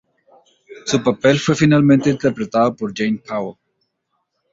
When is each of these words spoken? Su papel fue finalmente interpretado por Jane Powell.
Su 0.87 1.03
papel 1.03 1.37
fue 1.37 1.53
finalmente 1.53 2.09
interpretado 2.09 2.75
por 2.75 2.91
Jane 2.91 3.21
Powell. 3.23 3.55